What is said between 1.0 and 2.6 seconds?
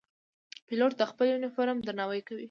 خپل یونیفورم درناوی کوي.